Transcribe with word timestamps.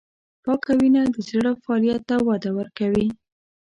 پاکه 0.43 0.71
وینه 0.79 1.01
د 1.13 1.17
زړه 1.29 1.51
فعالیت 1.61 2.01
ته 2.09 2.15
وده 2.27 2.51
ورکوي. 2.57 3.07